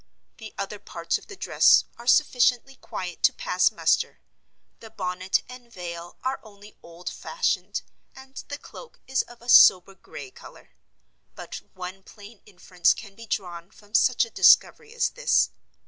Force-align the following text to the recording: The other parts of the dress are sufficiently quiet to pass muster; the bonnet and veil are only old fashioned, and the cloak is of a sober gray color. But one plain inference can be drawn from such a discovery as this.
The 0.37 0.55
other 0.57 0.79
parts 0.79 1.19
of 1.19 1.27
the 1.27 1.35
dress 1.35 1.83
are 1.95 2.07
sufficiently 2.07 2.75
quiet 2.77 3.21
to 3.21 3.31
pass 3.31 3.69
muster; 3.71 4.19
the 4.79 4.89
bonnet 4.89 5.43
and 5.47 5.71
veil 5.71 6.17
are 6.23 6.39
only 6.41 6.75
old 6.81 7.07
fashioned, 7.07 7.83
and 8.15 8.37
the 8.47 8.57
cloak 8.57 8.99
is 9.05 9.21
of 9.21 9.43
a 9.43 9.47
sober 9.47 9.93
gray 9.93 10.31
color. 10.31 10.71
But 11.35 11.61
one 11.75 12.01
plain 12.01 12.41
inference 12.47 12.95
can 12.95 13.13
be 13.13 13.27
drawn 13.27 13.69
from 13.69 13.93
such 13.93 14.25
a 14.25 14.31
discovery 14.31 14.91
as 14.95 15.09
this. 15.11 15.51